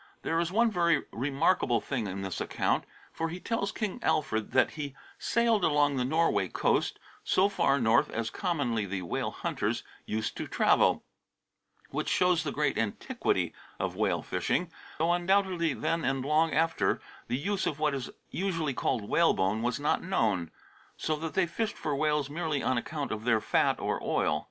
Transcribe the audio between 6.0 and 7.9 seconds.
Norway coast, so far